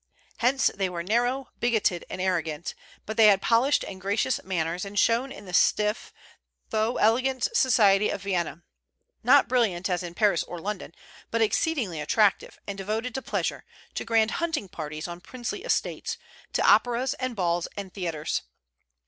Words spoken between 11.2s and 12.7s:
but exceedingly attractive,